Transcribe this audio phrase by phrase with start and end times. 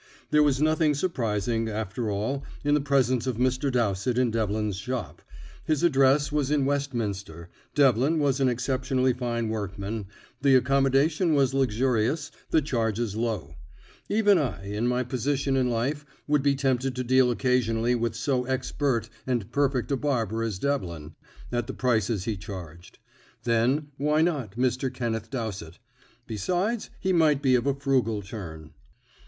[0.31, 3.71] There was nothing surprising, after all, in the presence of Mr.
[3.71, 5.21] Dowsett in Devlin's shop.
[5.65, 10.07] His address was in Westminster, Devlin was an exceptionally fine workman,
[10.41, 13.53] the accommodation was luxurious, the charges low.
[14.09, 18.45] Even I, in my position in life, would be tempted to deal occasionally with so
[18.45, 21.13] expert and perfect a barber as Devlin,
[21.51, 22.97] at the prices he charged.
[23.43, 24.91] Then, why not Mr.
[24.91, 25.77] Kenneth Dowsett?
[26.25, 28.71] Besides, he might be of a frugal turn.